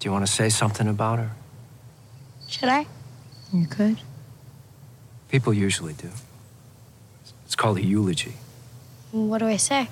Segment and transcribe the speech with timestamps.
[0.00, 1.30] Do you want to say something about her?
[2.48, 2.86] Should I?
[3.52, 3.98] You could.
[5.28, 6.08] People usually do.
[7.44, 8.34] It's called a eulogy.
[9.12, 9.88] What do I say?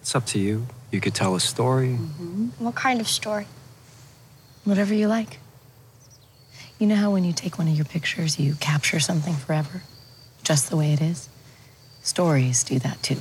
[0.00, 0.66] It's up to you.
[0.90, 1.98] You could tell a story.
[1.98, 2.64] Mm-hmm.
[2.64, 3.46] What kind of story?
[4.64, 5.38] Whatever you like.
[6.78, 9.82] You know how when you take one of your pictures, you capture something forever?
[10.42, 11.28] Just the way it is?
[12.02, 13.20] Stories do that too.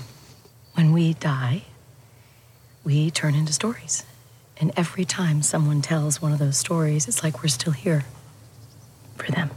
[0.76, 1.64] When we die,
[2.86, 4.06] we turn into stories.
[4.58, 8.06] And every time someone tells one of those stories, it's like we're still here
[9.18, 9.52] for them.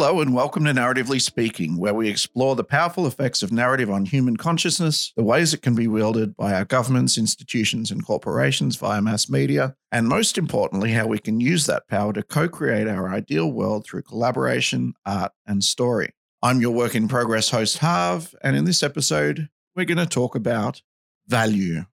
[0.00, 4.04] Hello, and welcome to Narratively Speaking, where we explore the powerful effects of narrative on
[4.04, 9.02] human consciousness, the ways it can be wielded by our governments, institutions, and corporations via
[9.02, 13.08] mass media, and most importantly, how we can use that power to co create our
[13.08, 16.10] ideal world through collaboration, art, and story.
[16.44, 20.36] I'm your work in progress host, Harv, and in this episode, we're going to talk
[20.36, 20.80] about
[21.26, 21.86] value.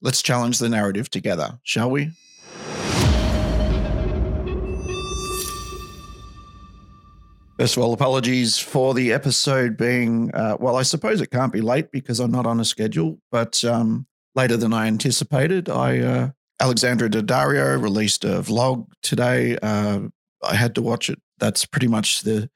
[0.00, 2.10] Let's challenge the narrative together, shall we?
[7.62, 11.60] First of all, apologies for the episode being, uh, well, I suppose it can't be
[11.60, 15.68] late because I'm not on a schedule, but um, later than I anticipated.
[15.68, 19.58] I uh, Alexandra Daddario released a vlog today.
[19.62, 20.08] Uh,
[20.42, 21.20] I had to watch it.
[21.38, 22.50] That's pretty much the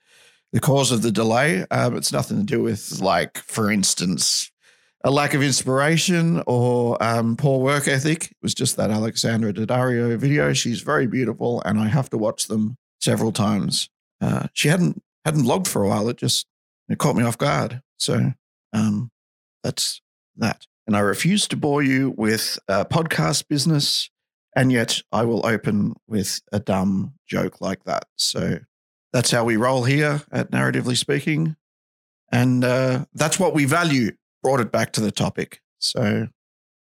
[0.53, 1.65] the cause of the delay.
[1.71, 4.51] Um, it's nothing to do with, like, for instance,
[5.05, 8.25] a lack of inspiration or um, poor work ethic.
[8.25, 10.53] It was just that Alexandra Daddario video.
[10.53, 13.89] She's very beautiful, and I have to watch them several times.
[14.21, 16.09] Uh, she hadn't hadn't logged for a while.
[16.09, 16.47] It just
[16.89, 17.83] it caught me off guard.
[17.99, 18.33] So
[18.73, 19.11] um,
[19.63, 20.01] that's
[20.37, 20.67] that.
[20.87, 24.09] And I refuse to bore you with podcast business,
[24.55, 28.05] and yet I will open with a dumb joke like that.
[28.17, 28.61] So
[29.13, 31.57] that's how we roll here at Narratively Speaking,
[32.31, 34.13] and uh, that's what we value.
[34.43, 35.61] Brought it back to the topic.
[35.81, 36.29] So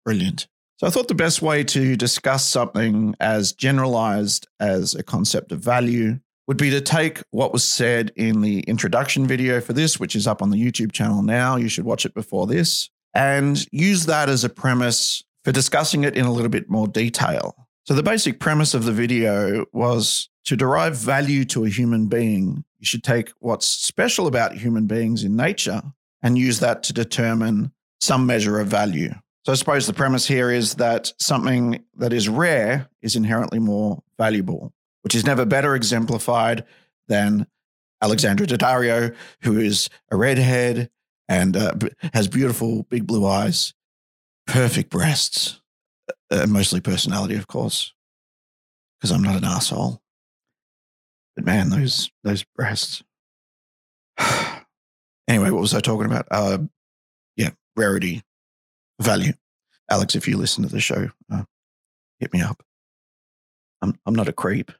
[0.05, 0.47] brilliant.
[0.77, 5.61] So I thought the best way to discuss something as generalized as a concept of
[5.61, 10.15] value would be to take what was said in the introduction video for this, which
[10.15, 11.55] is up on the YouTube channel now.
[11.55, 16.15] You should watch it before this, and use that as a premise for discussing it
[16.15, 17.55] in a little bit more detail.
[17.85, 22.63] So, the basic premise of the video was to derive value to a human being,
[22.79, 25.81] you should take what's special about human beings in nature
[26.21, 29.13] and use that to determine some measure of value.
[29.45, 34.03] So, I suppose the premise here is that something that is rare is inherently more
[34.17, 34.73] valuable
[35.05, 36.65] which is never better exemplified
[37.07, 37.45] than
[38.01, 40.89] Alexandra Daddario, who is a redhead
[41.29, 41.75] and uh,
[42.15, 43.75] has beautiful big blue eyes,
[44.47, 45.61] perfect breasts,
[46.31, 47.93] uh, mostly personality, of course,
[48.99, 50.01] because I'm not an asshole.
[51.35, 53.03] But man, those those breasts.
[55.27, 56.25] anyway, what was I talking about?
[56.31, 56.57] Uh,
[57.37, 58.23] yeah, rarity,
[58.99, 59.33] value.
[59.91, 61.43] Alex, if you listen to the show, uh,
[62.19, 62.63] hit me up.
[63.83, 64.71] I'm I'm not a creep.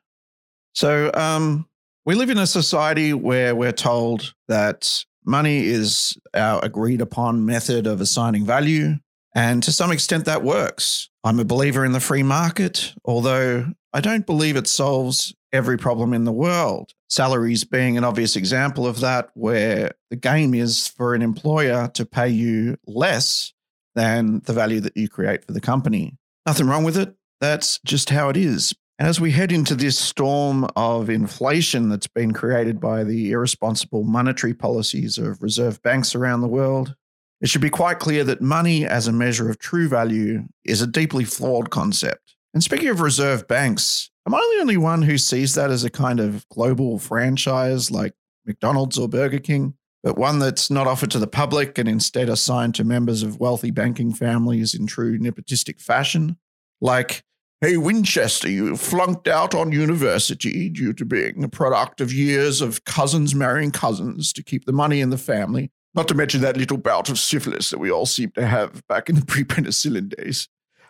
[0.76, 1.68] So um,
[2.06, 7.88] we live in a society where we're told that money is our agreed upon method
[7.88, 8.96] of assigning value.
[9.34, 11.10] And to some extent, that works.
[11.24, 16.14] I'm a believer in the free market, although I don't believe it solves every problem
[16.14, 16.92] in the world.
[17.10, 22.06] Salaries being an obvious example of that, where the game is for an employer to
[22.06, 23.54] pay you less
[23.96, 26.18] than the value that you create for the company.
[26.46, 27.16] Nothing wrong with it.
[27.40, 28.74] That's just how it is.
[28.98, 34.04] And as we head into this storm of inflation that's been created by the irresponsible
[34.04, 36.96] monetary policies of reserve banks around the world,
[37.42, 40.88] it should be quite clear that money as a measure of true value is a
[40.88, 42.36] deeply flawed concept.
[42.54, 45.90] And speaking of reserve banks, am I the only one who sees that as a
[45.90, 48.14] kind of global franchise like
[48.46, 49.74] McDonald's or Burger King,
[50.04, 53.72] but one that's not offered to the public and instead assigned to members of wealthy
[53.72, 56.38] banking families in true nepotistic fashion?
[56.80, 57.26] Like,
[57.66, 62.86] Hey, Winchester, you flunked out on university due to being a product of years of
[62.86, 65.72] cousins marrying cousins to keep the money in the family.
[65.96, 69.10] Not to mention that little bout of syphilis that we all seem to have back
[69.10, 70.48] in the pre penicillin days.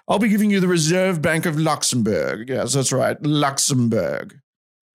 [0.09, 2.49] I'll be giving you the Reserve Bank of Luxembourg.
[2.49, 4.37] Yes, that's right, Luxembourg.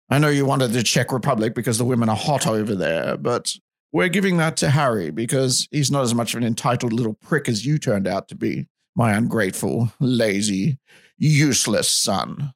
[0.08, 3.54] I know you wanted the Czech Republic because the women are hot over there, but
[3.92, 7.50] we're giving that to Harry because he's not as much of an entitled little prick
[7.50, 10.78] as you turned out to be, my ungrateful, lazy,
[11.18, 12.52] useless son.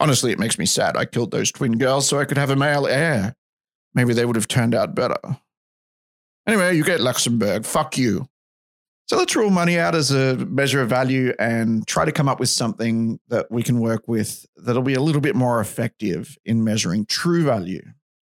[0.00, 2.56] Honestly, it makes me sad I killed those twin girls so I could have a
[2.56, 3.34] male heir.
[3.94, 5.18] Maybe they would have turned out better.
[6.46, 7.64] Anyway, you get Luxembourg.
[7.64, 8.28] Fuck you.
[9.08, 12.38] So let's rule money out as a measure of value and try to come up
[12.38, 16.62] with something that we can work with that'll be a little bit more effective in
[16.62, 17.82] measuring true value.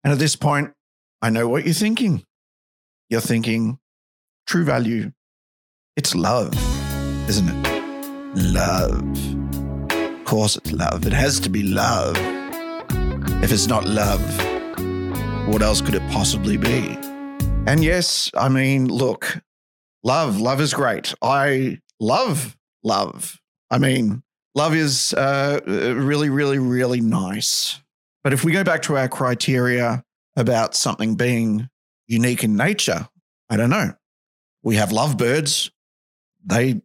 [0.03, 0.71] And at this point,
[1.21, 2.25] I know what you're thinking.
[3.09, 3.79] You're thinking,
[4.47, 5.11] true value,
[5.97, 6.53] it's love,
[7.29, 7.81] isn't it?
[8.35, 9.40] Love.
[10.31, 11.05] Course, it's love.
[11.05, 12.15] It has to be love.
[13.43, 14.21] If it's not love,
[15.45, 16.97] what else could it possibly be?
[17.67, 19.41] And yes, I mean, look,
[20.05, 21.13] love, love is great.
[21.21, 23.41] I love love.
[23.69, 24.23] I mean,
[24.55, 27.81] love is uh, really, really, really nice.
[28.23, 30.01] But if we go back to our criteria
[30.37, 31.69] about something being
[32.07, 33.09] unique in nature,
[33.49, 33.95] I don't know.
[34.63, 35.71] We have lovebirds.
[36.45, 36.81] They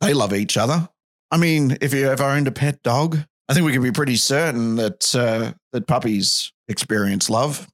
[0.00, 0.88] they love each other.
[1.30, 3.18] I mean, if you ever owned a pet dog,
[3.48, 7.68] I think we can be pretty certain that uh, that puppies experience love.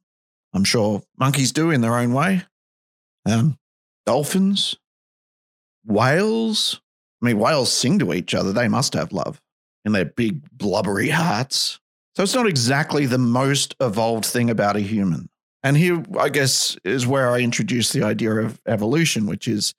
[0.55, 2.43] I'm sure monkeys do in their own way.
[3.25, 3.59] Um,
[4.05, 4.77] dolphins,
[5.85, 6.81] whales.
[7.23, 8.53] I mean, whales sing to each other.
[8.53, 9.41] They must have love
[9.85, 11.79] in their big blubbery hearts.
[12.17, 15.31] So it's not exactly the most evolved thing about a human.
[15.63, 19.75] And here, I guess, is where I introduce the idea of evolution, which is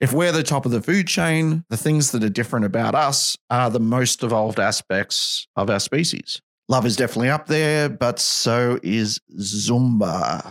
[0.00, 3.36] if we're the top of the food chain, the things that are different about us
[3.50, 6.40] are the most evolved aspects of our species.
[6.68, 10.44] Love is definitely up there, but so is Zumba.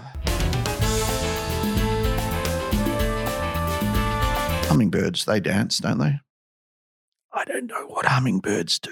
[4.68, 6.20] Hummingbirds, they dance, don't they?
[7.32, 8.92] I don't know what hummingbirds do.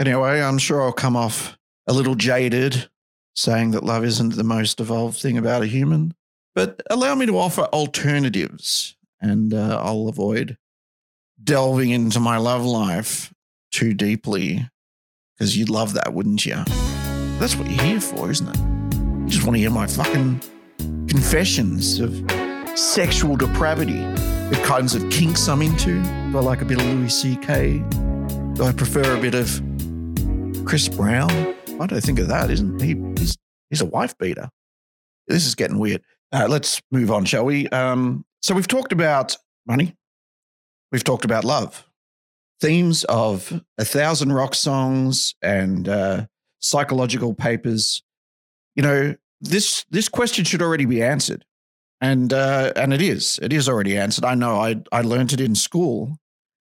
[0.00, 1.56] Anyway, I'm sure I'll come off
[1.86, 2.88] a little jaded
[3.36, 6.14] saying that love isn't the most evolved thing about a human,
[6.54, 10.56] but allow me to offer alternatives and uh, I'll avoid
[11.42, 13.32] delving into my love life
[13.72, 14.68] too deeply
[15.36, 16.62] because you'd love that, wouldn't you?
[17.38, 18.58] That's what you're here for, isn't it?
[18.58, 20.40] You just want to hear my fucking
[21.08, 22.12] confessions of
[22.78, 24.00] sexual depravity,
[24.50, 26.02] the kinds of kinks I'm into.
[26.30, 27.78] Do I like a bit of Louis C.K.?
[28.54, 29.48] Do I prefer a bit of
[30.66, 31.30] Chris Brown?
[31.76, 32.50] Why do I think of that?
[32.50, 32.94] Isn't he?
[33.18, 33.36] He's,
[33.70, 34.50] he's a wife beater.
[35.26, 36.02] This is getting weird.
[36.32, 37.68] Uh, let's move on, shall we?
[37.68, 39.96] Um, so we've talked about money.
[40.92, 41.86] We've talked about love.
[42.60, 46.26] Themes of a thousand rock songs and uh,
[46.58, 48.02] psychological papers.
[48.74, 51.44] You know, this this question should already be answered,
[52.00, 53.38] and uh, and it is.
[53.40, 54.24] It is already answered.
[54.24, 54.56] I know.
[54.56, 56.18] I I learned it in school,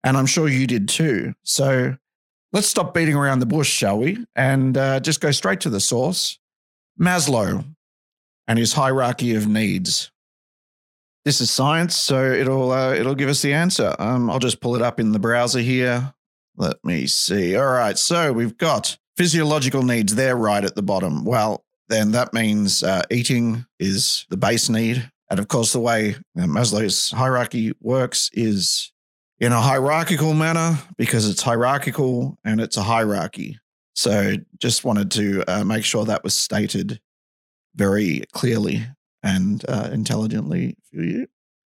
[0.02, 1.34] and I'm sure you did too.
[1.44, 1.96] So
[2.52, 4.24] let's stop beating around the bush, shall we?
[4.34, 6.38] And uh, just go straight to the source.
[7.00, 7.64] Maslow
[8.48, 10.10] and his hierarchy of needs.
[11.26, 13.96] This is science, so it'll uh, it'll give us the answer.
[13.98, 16.14] Um, I'll just pull it up in the browser here.
[16.56, 17.56] Let me see.
[17.56, 20.14] All right, so we've got physiological needs.
[20.14, 21.24] They're right at the bottom.
[21.24, 26.14] Well, then that means uh, eating is the base need, and of course, the way
[26.38, 28.92] Maslow's hierarchy works is
[29.40, 33.58] in a hierarchical manner because it's hierarchical and it's a hierarchy.
[33.96, 37.00] So, just wanted to uh, make sure that was stated
[37.74, 38.86] very clearly
[39.26, 41.26] and uh, intelligently for you.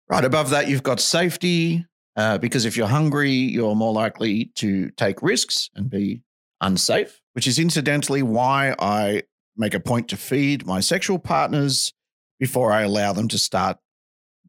[0.10, 1.86] Right above that, you've got safety,
[2.18, 6.22] uh, because if you're hungry, you're more likely to take risks and be
[6.60, 9.24] unsafe, which is incidentally why I
[9.56, 11.94] make a point to feed my sexual partners
[12.40, 13.78] before I allow them to start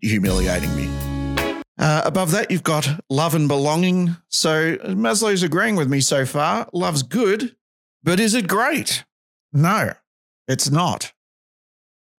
[0.03, 0.91] humiliating me.
[1.79, 4.17] Uh, above that, you've got love and belonging.
[4.29, 6.69] So Maslow's agreeing with me so far.
[6.73, 7.55] Love's good,
[8.03, 9.05] but is it great?
[9.53, 9.93] No,
[10.49, 11.13] it's not.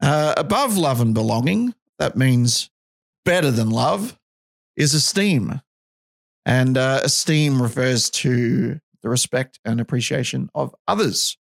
[0.02, 2.70] Uh, above love and belonging, that means
[3.26, 4.18] better than love,
[4.76, 5.62] is esteem.
[6.46, 11.38] And uh, esteem refers to the respect and appreciation of others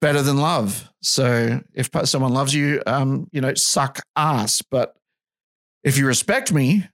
[0.00, 0.90] better than love.
[1.02, 4.62] So if someone loves you, um, you know, suck ass.
[4.62, 4.94] But
[5.84, 6.88] if you respect me,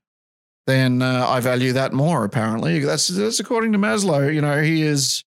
[0.66, 2.24] then uh, I value that more.
[2.24, 4.32] Apparently, that's that's according to Maslow.
[4.32, 5.24] You know, he is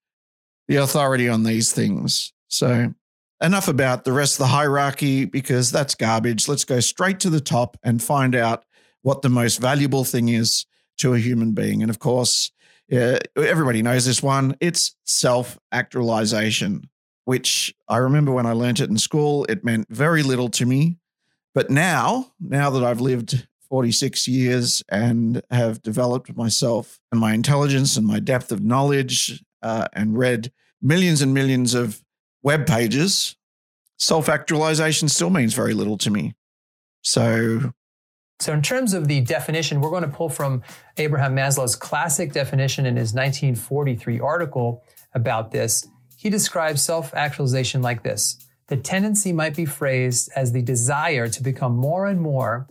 [0.67, 2.33] the authority on these things.
[2.49, 2.93] So
[3.41, 6.47] enough about the rest of the hierarchy because that's garbage.
[6.47, 8.65] Let's go straight to the top and find out
[9.01, 10.65] what the most valuable thing is
[10.97, 11.81] to a human being.
[11.81, 12.51] And of course,
[12.91, 14.55] uh, everybody knows this one.
[14.59, 16.89] It's self actualization,
[17.25, 20.97] which I remember when I learned it in school, it meant very little to me.
[21.53, 27.97] But now, now that I've lived 46 years and have developed myself and my intelligence
[27.97, 32.03] and my depth of knowledge uh, and read millions and millions of
[32.43, 33.35] web pages,
[33.97, 36.33] self actualization still means very little to me.
[37.01, 37.73] So,
[38.39, 40.63] so in terms of the definition, we're going to pull from
[40.97, 44.83] Abraham Maslow's classic definition in his 1943 article
[45.13, 45.87] about this.
[46.15, 51.43] He describes self actualization like this the tendency might be phrased as the desire to
[51.43, 52.67] become more and more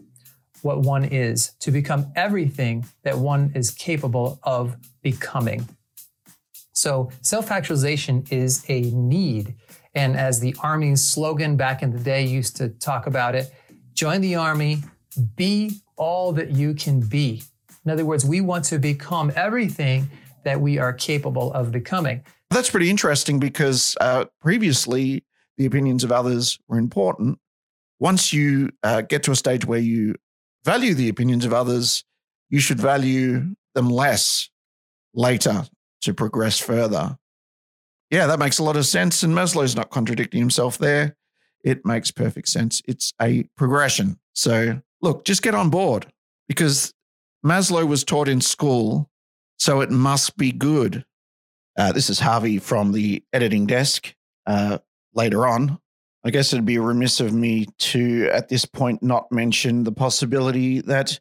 [0.62, 5.68] what one is, to become everything that one is capable of becoming.
[6.72, 9.54] So, self actualization is a need.
[9.94, 13.52] And as the Army's slogan back in the day used to talk about it,
[13.92, 14.82] join the Army,
[15.36, 17.42] be all that you can be.
[17.84, 20.08] In other words, we want to become everything
[20.44, 22.22] that we are capable of becoming.
[22.50, 25.24] That's pretty interesting because uh, previously
[25.56, 27.38] the opinions of others were important.
[27.98, 30.14] Once you uh, get to a stage where you
[30.64, 32.04] value the opinions of others,
[32.48, 34.48] you should value them less
[35.14, 35.64] later
[36.02, 37.18] to progress further.
[38.10, 39.22] Yeah, that makes a lot of sense.
[39.22, 41.16] And Maslow's not contradicting himself there.
[41.62, 42.82] It makes perfect sense.
[42.86, 44.18] It's a progression.
[44.32, 46.06] So, look, just get on board
[46.48, 46.92] because
[47.44, 49.10] Maslow was taught in school,
[49.58, 51.04] so it must be good.
[51.78, 54.14] Uh, this is Harvey from the editing desk.
[54.46, 54.78] Uh,
[55.14, 55.78] later on,
[56.24, 60.80] I guess it'd be remiss of me to, at this point, not mention the possibility
[60.80, 61.20] that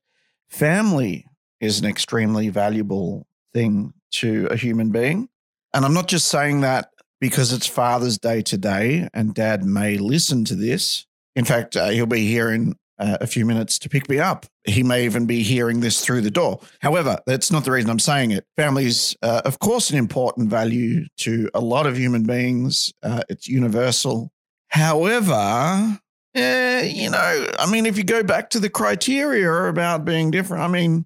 [0.49, 1.25] family
[1.61, 5.29] is an extremely valuable thing to a human being.
[5.73, 6.89] And I'm not just saying that
[7.21, 11.05] because it's Father's Day today and Dad may listen to this.
[11.35, 14.45] In fact, uh, he'll be here in uh, a few minutes to pick me up.
[14.65, 16.59] He may even be hearing this through the door.
[16.81, 18.45] However, that's not the reason I'm saying it.
[18.57, 22.93] Families, uh, of course, an important value to a lot of human beings.
[23.01, 24.31] Uh, it's universal.
[24.67, 25.97] However,
[26.35, 30.63] eh, you know, I mean, if you go back to the criteria about being different,
[30.63, 31.05] I mean,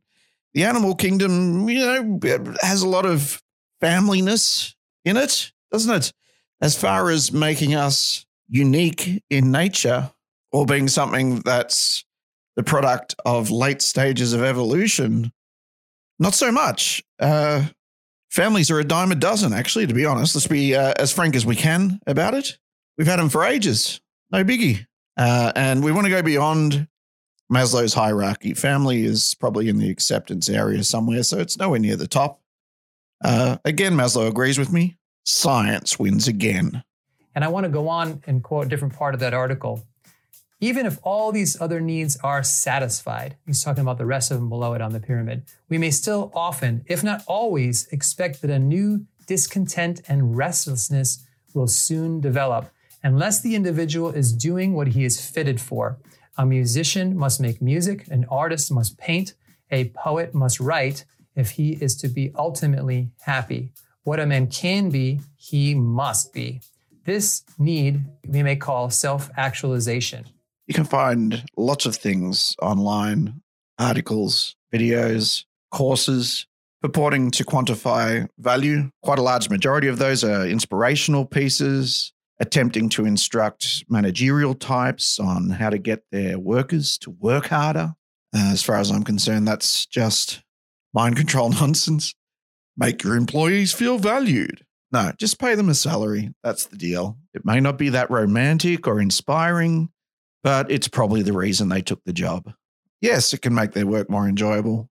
[0.53, 2.19] the animal kingdom, you know,
[2.61, 3.41] has a lot of
[3.81, 4.73] familyness
[5.05, 6.13] in it, doesn't it?
[6.61, 10.11] As far as making us unique in nature
[10.51, 12.05] or being something that's
[12.55, 15.31] the product of late stages of evolution,
[16.19, 17.03] not so much.
[17.19, 17.65] Uh,
[18.29, 20.35] families are a dime a dozen, actually, to be honest.
[20.35, 22.57] Let's be uh, as frank as we can about it.
[22.97, 23.99] We've had them for ages,
[24.31, 24.85] no biggie.
[25.17, 26.87] Uh, and we want to go beyond
[27.51, 28.53] Maslow's hierarchy.
[28.53, 32.41] Family is probably in the acceptance area somewhere, so it's nowhere near the top.
[33.23, 34.97] Uh, again, Maslow agrees with me.
[35.23, 36.83] Science wins again.
[37.35, 39.85] And I want to go on and quote a different part of that article.
[40.59, 44.49] Even if all these other needs are satisfied, he's talking about the rest of them
[44.49, 48.59] below it on the pyramid, we may still often, if not always, expect that a
[48.59, 52.69] new discontent and restlessness will soon develop
[53.03, 55.97] unless the individual is doing what he is fitted for.
[56.37, 59.35] A musician must make music, an artist must paint,
[59.69, 63.71] a poet must write if he is to be ultimately happy.
[64.03, 66.61] What a man can be, he must be.
[67.05, 70.25] This need we may call self actualization.
[70.67, 73.41] You can find lots of things online
[73.77, 76.47] articles, videos, courses
[76.81, 78.89] purporting to quantify value.
[79.03, 82.13] Quite a large majority of those are inspirational pieces,
[82.43, 87.93] attempting to instruct managerial types on how to get their workers to work harder.
[88.35, 90.43] Uh, as far as I'm concerned, that's just
[90.93, 92.13] mind control nonsense.
[92.75, 94.65] Make your employees feel valued.
[94.91, 96.33] No, just pay them a salary.
[96.43, 97.17] That's the deal.
[97.33, 99.89] It may not be that romantic or inspiring,
[100.43, 102.51] but it's probably the reason they took the job.
[102.99, 104.89] Yes, it can make their work more enjoyable.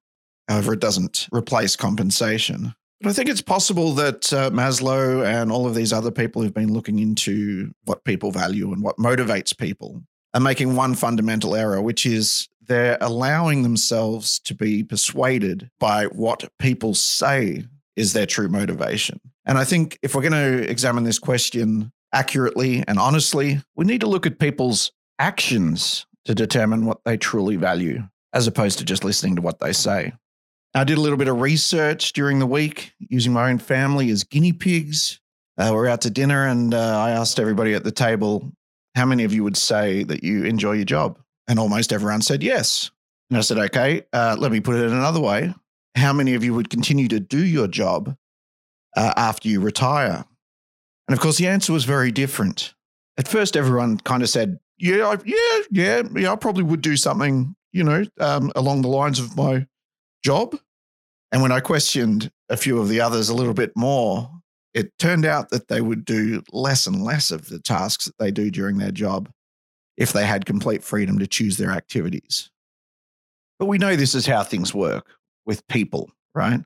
[0.48, 2.74] However, it doesn't replace compensation.
[3.02, 6.54] But I think it's possible that uh, Maslow and all of these other people who've
[6.54, 10.04] been looking into what people value and what motivates people
[10.34, 16.48] are making one fundamental error, which is they're allowing themselves to be persuaded by what
[16.60, 17.64] people say
[17.96, 19.20] is their true motivation.
[19.46, 24.02] And I think if we're going to examine this question accurately and honestly, we need
[24.02, 29.02] to look at people's actions to determine what they truly value, as opposed to just
[29.02, 30.12] listening to what they say.
[30.74, 34.24] I did a little bit of research during the week using my own family as
[34.24, 35.20] guinea pigs.
[35.58, 38.50] Uh, we're out to dinner, and uh, I asked everybody at the table,
[38.94, 41.18] how many of you would say that you enjoy your job?
[41.46, 42.90] And almost everyone said yes.
[43.28, 45.54] And I said, okay, uh, let me put it another way.
[45.94, 48.16] How many of you would continue to do your job
[48.96, 50.24] uh, after you retire?
[51.06, 52.72] And of course, the answer was very different.
[53.18, 56.96] At first, everyone kind of said, yeah, I, yeah, yeah, yeah, I probably would do
[56.96, 59.66] something, you know, um, along the lines of my
[60.22, 60.56] job.
[61.30, 64.30] And when I questioned a few of the others a little bit more,
[64.74, 68.30] it turned out that they would do less and less of the tasks that they
[68.30, 69.30] do during their job
[69.96, 72.50] if they had complete freedom to choose their activities.
[73.58, 75.06] But we know this is how things work
[75.44, 76.60] with people, right?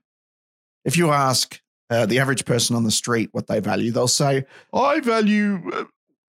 [0.84, 1.60] If you ask
[1.90, 5.84] uh, the average person on the street what they value, they'll say, I value uh,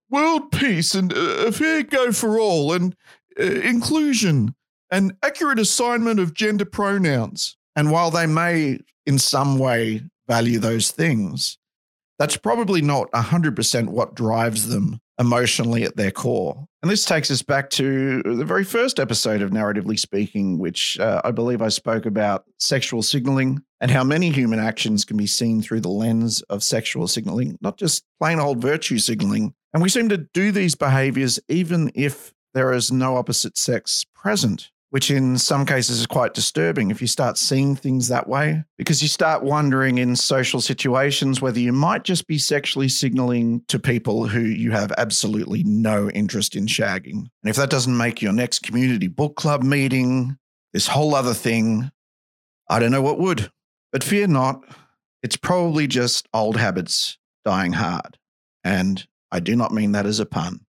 [0.10, 2.96] world peace and uh, a fair go for all and
[3.40, 4.56] uh, inclusion
[4.92, 7.58] an accurate assignment of gender pronouns.
[7.76, 11.58] And while they may in some way value those things,
[12.20, 16.68] that's probably not 100% what drives them emotionally at their core.
[16.82, 21.22] And this takes us back to the very first episode of Narratively Speaking, which uh,
[21.24, 25.62] I believe I spoke about sexual signaling and how many human actions can be seen
[25.62, 29.54] through the lens of sexual signaling, not just plain old virtue signaling.
[29.74, 34.72] And we seem to do these behaviors even if there is no opposite sex present
[34.90, 39.02] which in some cases is quite disturbing if you start seeing things that way, because
[39.02, 44.28] you start wondering in social situations whether you might just be sexually signaling to people
[44.28, 47.28] who you have absolutely no interest in shagging.
[47.44, 50.38] And if that doesn't make your next community book club meeting
[50.74, 51.92] this whole other thing,
[52.70, 53.52] I don't know what would.
[53.92, 54.64] But fear not,
[55.24, 58.18] it's probably just old habits dying hard.
[58.64, 60.62] And I do not mean that as a pun.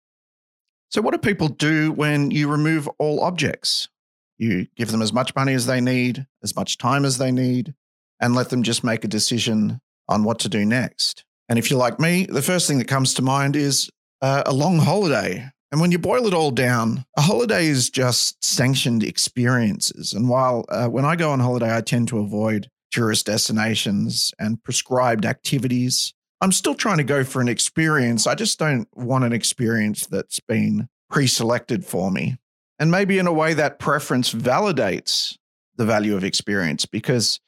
[0.91, 3.89] So, what do people do when you remove all objects?
[4.39, 7.75] You give them as much money as they need, as much time as they need,
[8.21, 11.25] and let them just make a decision on what to do next.
[11.49, 13.91] And if you're like me, the first thing that comes to mind is
[14.23, 15.51] uh, a long holiday.
[15.71, 20.13] And when you boil it all down, a holiday is just sanctioned experiences.
[20.13, 24.63] And while uh, when I go on holiday, I tend to avoid tourist destinations and
[24.63, 28.27] prescribed activities, I'm still trying to go for an experience.
[28.27, 32.37] I just don't want an experience that's been pre selected for me.
[32.79, 35.37] And maybe in a way that preference validates
[35.77, 37.41] the value of experience because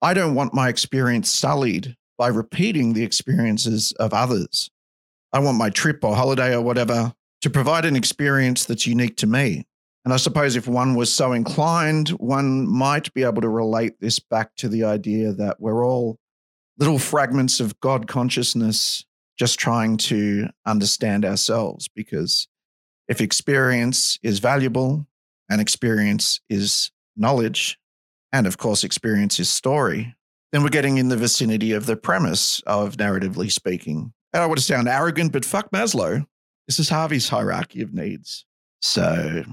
[0.00, 4.70] I don't want my experience sullied by repeating the experiences of others.
[5.32, 9.26] I want my trip or holiday or whatever to provide an experience that's unique to
[9.26, 9.66] me.
[10.04, 14.18] And I suppose if one was so inclined, one might be able to relate this
[14.18, 16.18] back to the idea that we're all
[16.78, 19.04] little fragments of God consciousness
[19.38, 22.48] just trying to understand ourselves because
[23.08, 25.06] if experience is valuable
[25.50, 27.78] and experience is knowledge,
[28.32, 30.14] and of course, experience is story,
[30.52, 34.12] then we're getting in the vicinity of the premise of narratively speaking.
[34.32, 36.26] And I don't want to sound arrogant, but fuck Maslow.
[36.66, 38.46] This is Harvey's hierarchy of needs.
[38.80, 39.44] So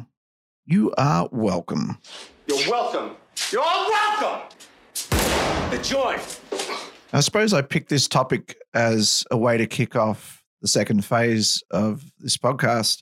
[0.65, 1.97] you are welcome.
[2.47, 3.15] You're welcome.
[3.51, 4.57] You're all welcome.
[5.71, 6.17] Enjoy.
[7.11, 11.63] I suppose I picked this topic as a way to kick off the second phase
[11.71, 13.01] of this podcast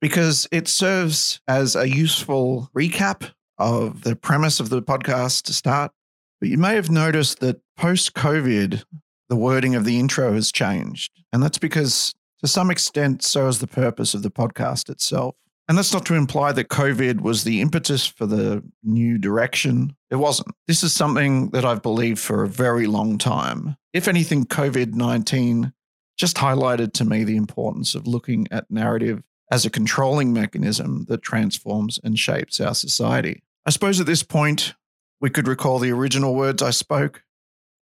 [0.00, 5.92] because it serves as a useful recap of the premise of the podcast to start.
[6.40, 8.84] But you may have noticed that post COVID,
[9.28, 11.12] the wording of the intro has changed.
[11.32, 15.34] And that's because, to some extent, so is the purpose of the podcast itself.
[15.68, 19.94] And that's not to imply that COVID was the impetus for the new direction.
[20.10, 20.54] It wasn't.
[20.66, 23.76] This is something that I've believed for a very long time.
[23.92, 25.72] If anything, COVID 19
[26.16, 31.22] just highlighted to me the importance of looking at narrative as a controlling mechanism that
[31.22, 33.42] transforms and shapes our society.
[33.64, 34.74] I suppose at this point,
[35.20, 37.22] we could recall the original words I spoke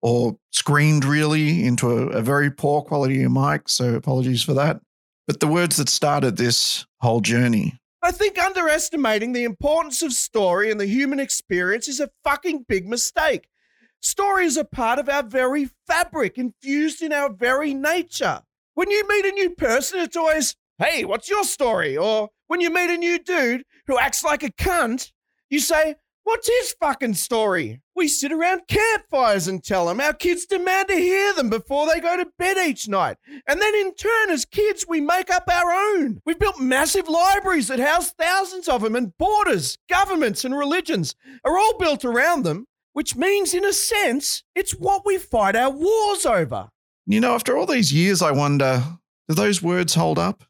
[0.03, 4.81] or screamed really into a, a very poor quality mic, so apologies for that.
[5.27, 7.79] But the words that started this whole journey.
[8.03, 12.87] I think underestimating the importance of story and the human experience is a fucking big
[12.87, 13.49] mistake.
[14.01, 18.43] Story is a part of our very fabric, infused in our very nature.
[18.75, 21.97] When you meet a new person, it's always, hey, what's your story?
[21.97, 25.11] Or when you meet a new dude who acts like a cunt,
[25.49, 27.81] you say, what's his fucking story?
[27.95, 30.01] We sit around campfires and tell them.
[30.01, 33.17] Our kids demand to hear them before they go to bed each night.
[33.49, 36.21] And then in turn, as kids, we make up our own.
[36.27, 41.57] We've built massive libraries that house thousands of them, and borders, governments, and religions are
[41.57, 46.27] all built around them, which means, in a sense, it's what we fight our wars
[46.27, 46.69] over.
[47.07, 48.83] You know, after all these years, I wonder
[49.29, 50.45] do those words hold up?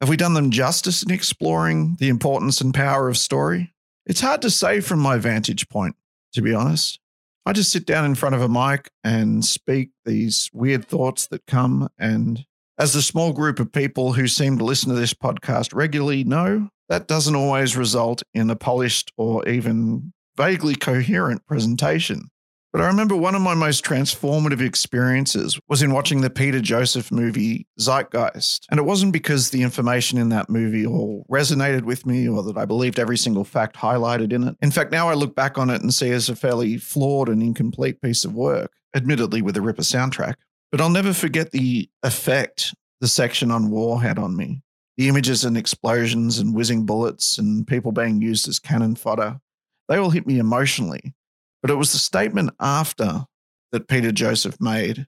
[0.00, 3.74] Have we done them justice in exploring the importance and power of story?
[4.06, 5.94] It's hard to say from my vantage point,
[6.32, 6.98] to be honest.
[7.44, 11.44] I just sit down in front of a mic and speak these weird thoughts that
[11.46, 11.90] come.
[11.98, 12.46] And
[12.78, 16.70] as the small group of people who seem to listen to this podcast regularly know,
[16.88, 22.30] that doesn't always result in a polished or even vaguely coherent presentation.
[22.72, 27.10] But I remember one of my most transformative experiences was in watching the Peter Joseph
[27.10, 28.66] movie Zeitgeist.
[28.70, 32.56] And it wasn't because the information in that movie all resonated with me or that
[32.56, 34.56] I believed every single fact highlighted in it.
[34.62, 37.28] In fact, now I look back on it and see it as a fairly flawed
[37.28, 40.34] and incomplete piece of work, admittedly with a ripper soundtrack.
[40.70, 44.62] But I'll never forget the effect the section on war had on me.
[44.96, 49.40] The images and explosions and whizzing bullets and people being used as cannon fodder,
[49.88, 51.14] they all hit me emotionally
[51.62, 53.26] but it was the statement after
[53.72, 55.06] that Peter Joseph made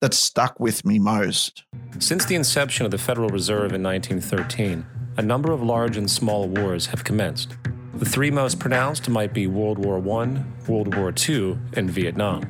[0.00, 1.64] that stuck with me most.
[1.98, 6.48] Since the inception of the Federal Reserve in 1913, a number of large and small
[6.48, 7.56] wars have commenced.
[7.94, 12.42] The three most pronounced might be World War I, World War II, and Vietnam.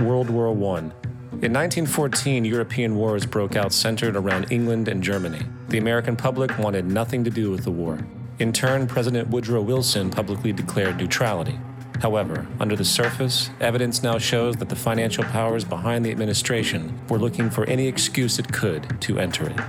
[0.00, 0.78] World War I.
[1.40, 5.42] In 1914, European wars broke out centered around England and Germany.
[5.68, 7.98] The American public wanted nothing to do with the war.
[8.38, 11.58] In turn, President Woodrow Wilson publicly declared neutrality.
[12.00, 17.18] However, under the surface, evidence now shows that the financial powers behind the administration were
[17.18, 19.60] looking for any excuse it could to enter it.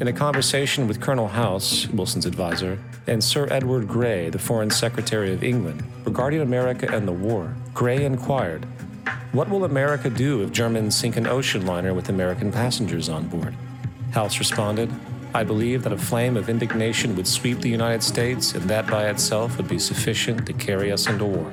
[0.00, 5.34] In a conversation with Colonel House, Wilson's advisor, and Sir Edward Grey, the Foreign Secretary
[5.34, 8.64] of England, regarding America and the war, Grey inquired,
[9.32, 13.54] What will America do if Germans sink an ocean liner with American passengers on board?
[14.12, 14.90] House responded,
[15.32, 19.08] I believe that a flame of indignation would sweep the United States, and that by
[19.08, 21.52] itself would be sufficient to carry us into war.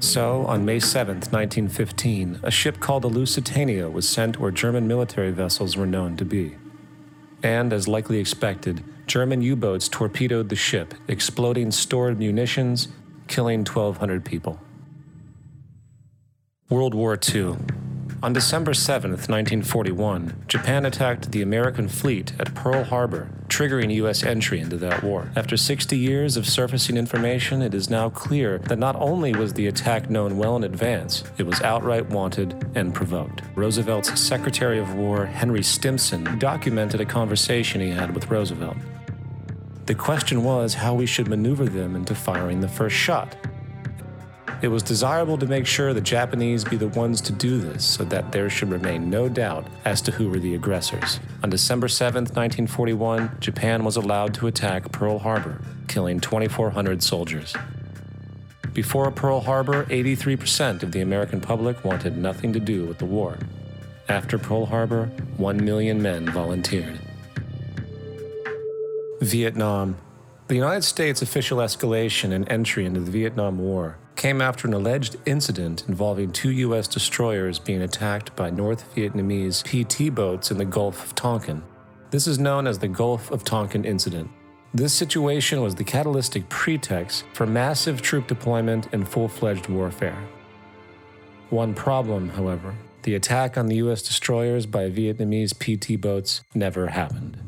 [0.00, 5.32] So, on May 7, 1915, a ship called the Lusitania was sent where German military
[5.32, 6.56] vessels were known to be.
[7.42, 12.88] And, as likely expected, German U boats torpedoed the ship, exploding stored munitions,
[13.26, 14.60] killing 1,200 people.
[16.70, 17.56] World War II.
[18.20, 24.24] On December 7, 1941, Japan attacked the American fleet at Pearl Harbor, triggering U.S.
[24.24, 25.30] entry into that war.
[25.36, 29.68] After 60 years of surfacing information, it is now clear that not only was the
[29.68, 33.42] attack known well in advance, it was outright wanted and provoked.
[33.54, 38.78] Roosevelt's Secretary of War, Henry Stimson, documented a conversation he had with Roosevelt.
[39.86, 43.36] The question was how we should maneuver them into firing the first shot.
[44.60, 48.02] It was desirable to make sure the Japanese be the ones to do this so
[48.04, 51.20] that there should remain no doubt as to who were the aggressors.
[51.44, 57.54] On December 7, 1941, Japan was allowed to attack Pearl Harbor, killing 2,400 soldiers.
[58.72, 63.38] Before Pearl Harbor, 83% of the American public wanted nothing to do with the war.
[64.08, 66.98] After Pearl Harbor, 1 million men volunteered.
[69.20, 69.98] Vietnam.
[70.48, 75.16] The United States' official escalation and entry into the Vietnam War came after an alleged
[75.26, 76.88] incident involving two U.S.
[76.88, 81.62] destroyers being attacked by North Vietnamese PT boats in the Gulf of Tonkin.
[82.10, 84.28] This is known as the Gulf of Tonkin Incident.
[84.74, 90.18] This situation was the catalytic pretext for massive troop deployment and full fledged warfare.
[91.50, 94.02] One problem, however the attack on the U.S.
[94.02, 97.47] destroyers by Vietnamese PT boats never happened.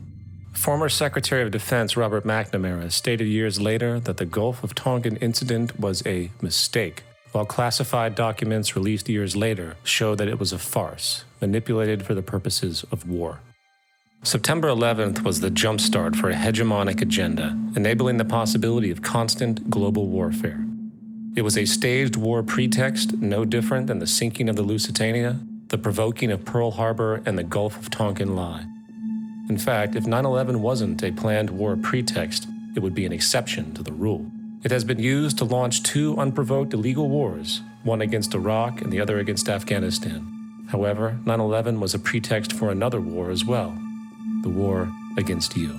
[0.53, 5.79] Former Secretary of Defense Robert McNamara stated years later that the Gulf of Tonkin incident
[5.81, 11.25] was a mistake, while classified documents released years later show that it was a farce,
[11.41, 13.41] manipulated for the purposes of war.
[14.23, 20.09] September 11th was the jumpstart for a hegemonic agenda, enabling the possibility of constant global
[20.09, 20.67] warfare.
[21.37, 25.79] It was a staged war pretext no different than the sinking of the Lusitania, the
[25.79, 28.67] provoking of Pearl Harbor, and the Gulf of Tonkin lie.
[29.51, 33.75] In fact, if 9 11 wasn't a planned war pretext, it would be an exception
[33.75, 34.31] to the rule.
[34.63, 39.01] It has been used to launch two unprovoked illegal wars, one against Iraq and the
[39.01, 40.65] other against Afghanistan.
[40.69, 43.77] However, 9 11 was a pretext for another war as well
[44.43, 45.77] the war against you.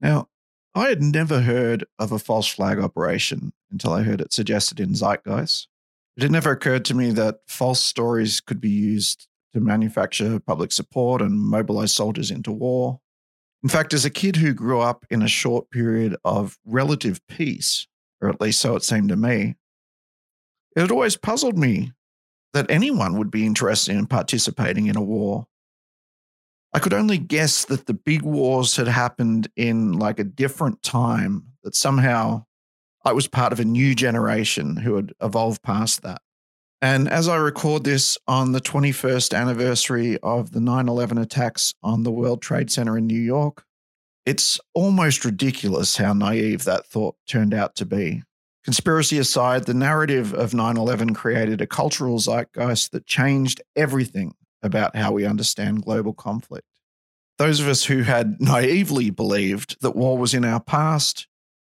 [0.00, 0.26] Now,
[0.74, 4.96] I had never heard of a false flag operation until I heard it suggested in
[4.96, 5.68] Zeitgeist.
[6.16, 10.72] It had never occurred to me that false stories could be used to manufacture public
[10.72, 13.00] support and mobilize soldiers into war.
[13.62, 17.86] In fact, as a kid who grew up in a short period of relative peace,
[18.20, 19.56] or at least so it seemed to me,
[20.76, 21.92] it had always puzzled me
[22.52, 25.46] that anyone would be interested in participating in a war.
[26.72, 31.44] I could only guess that the big wars had happened in like a different time,
[31.64, 32.44] that somehow
[33.04, 36.20] I was part of a new generation who had evolved past that.
[36.80, 42.04] And as I record this on the 21st anniversary of the 9 11 attacks on
[42.04, 43.64] the World Trade Center in New York,
[44.24, 48.22] it's almost ridiculous how naive that thought turned out to be.
[48.62, 54.94] Conspiracy aside, the narrative of 9 11 created a cultural zeitgeist that changed everything about
[54.94, 56.66] how we understand global conflict.
[57.38, 61.26] Those of us who had naively believed that war was in our past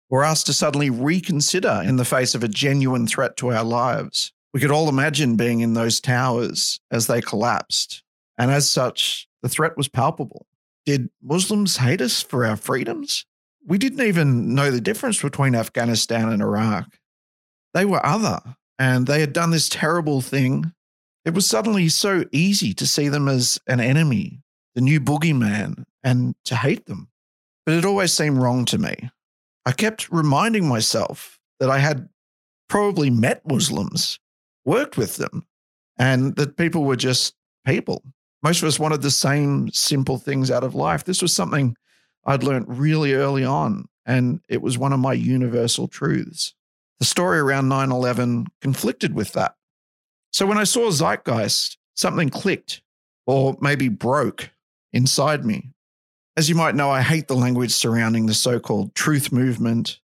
[0.10, 4.34] were asked to suddenly reconsider in the face of a genuine threat to our lives.
[4.54, 8.04] We could all imagine being in those towers as they collapsed.
[8.38, 10.46] And as such, the threat was palpable.
[10.86, 13.26] Did Muslims hate us for our freedoms?
[13.66, 16.98] We didn't even know the difference between Afghanistan and Iraq.
[17.74, 18.42] They were other,
[18.80, 20.74] and they had done this terrible thing.
[21.24, 24.42] It was suddenly so easy to see them as an enemy,
[24.74, 27.10] the new boogeyman, and to hate them.
[27.66, 29.12] But it always seemed wrong to me.
[29.66, 32.10] I kept reminding myself that I had
[32.68, 34.20] probably met Muslims,
[34.66, 35.46] worked with them,
[35.98, 38.04] and that people were just people.
[38.44, 41.04] Most of us wanted the same simple things out of life.
[41.04, 41.76] This was something
[42.26, 46.54] I'd learned really early on, and it was one of my universal truths.
[47.00, 49.56] The story around 9 11 conflicted with that.
[50.32, 52.82] So when I saw Zeitgeist something clicked
[53.26, 54.50] or maybe broke
[54.94, 55.72] inside me.
[56.38, 60.00] As you might know, I hate the language surrounding the so called truth movement,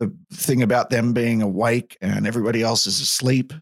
[0.00, 3.52] the thing about them being awake and everybody else is asleep.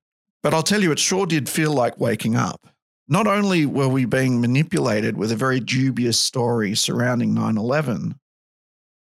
[0.43, 2.69] But I'll tell you, it sure did feel like waking up.
[3.09, 8.19] Not only were we being manipulated with a very dubious story surrounding 9 11,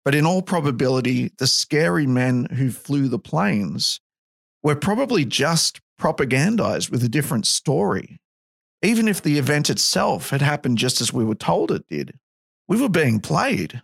[0.04, 4.00] but in all probability, the scary men who flew the planes
[4.62, 8.20] were probably just propagandized with a different story.
[8.82, 12.18] Even if the event itself had happened just as we were told it did,
[12.68, 13.82] we were being played.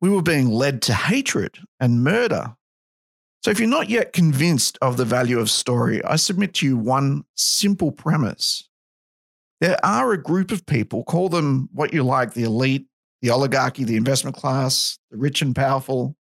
[0.00, 2.56] We were being led to hatred and murder.
[3.42, 6.76] So, if you're not yet convinced of the value of story, I submit to you
[6.76, 8.68] one simple premise.
[9.60, 12.86] There are a group of people, call them what you like the elite,
[13.20, 16.14] the oligarchy, the investment class, the rich and powerful,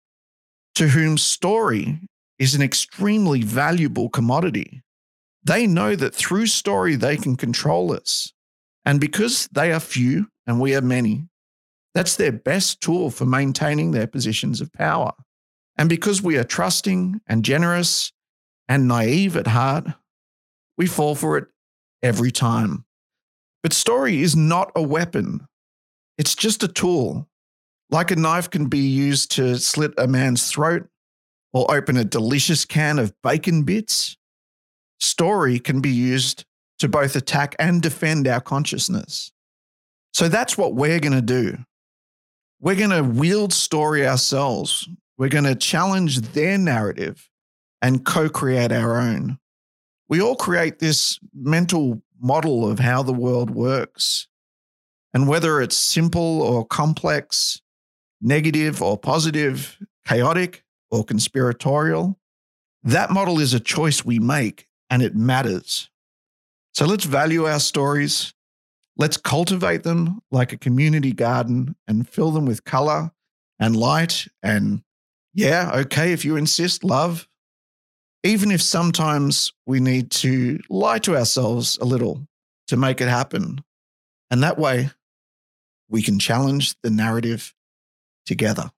[0.76, 2.00] to whom story
[2.38, 4.82] is an extremely valuable commodity.
[5.44, 8.32] They know that through story they can control us.
[8.86, 11.28] And because they are few and we are many,
[11.94, 15.12] that's their best tool for maintaining their positions of power.
[15.80, 18.12] And because we are trusting and generous
[18.68, 19.86] and naive at heart,
[20.76, 21.46] we fall for it
[22.02, 22.84] every time.
[23.62, 25.46] But story is not a weapon,
[26.18, 27.28] it's just a tool.
[27.88, 30.86] Like a knife can be used to slit a man's throat
[31.54, 34.18] or open a delicious can of bacon bits,
[34.98, 36.44] story can be used
[36.80, 39.32] to both attack and defend our consciousness.
[40.12, 41.56] So that's what we're going to do.
[42.60, 44.86] We're going to wield story ourselves.
[45.20, 47.28] We're going to challenge their narrative
[47.82, 49.38] and co create our own.
[50.08, 54.28] We all create this mental model of how the world works.
[55.12, 57.60] And whether it's simple or complex,
[58.22, 62.18] negative or positive, chaotic or conspiratorial,
[62.82, 65.90] that model is a choice we make and it matters.
[66.72, 68.32] So let's value our stories.
[68.96, 73.10] Let's cultivate them like a community garden and fill them with color
[73.58, 74.82] and light and,
[75.34, 77.28] yeah, okay, if you insist, love.
[78.22, 82.26] Even if sometimes we need to lie to ourselves a little
[82.68, 83.64] to make it happen.
[84.30, 84.90] And that way,
[85.88, 87.54] we can challenge the narrative
[88.26, 88.70] together.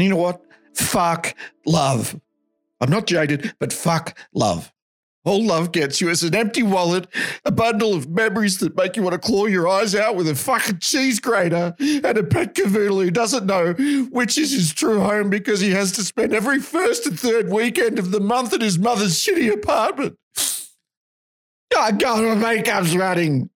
[0.00, 0.40] And you know what?
[0.72, 1.34] Fuck
[1.66, 2.18] love.
[2.80, 4.72] I'm not jaded, but fuck love.
[5.26, 7.06] All love gets you is an empty wallet,
[7.44, 10.34] a bundle of memories that make you want to claw your eyes out with a
[10.34, 13.74] fucking cheese grater, and a pet cavoodle who doesn't know
[14.10, 17.98] which is his true home because he has to spend every first and third weekend
[17.98, 20.16] of the month in his mother's shitty apartment.
[21.70, 23.50] God, my makeup's running.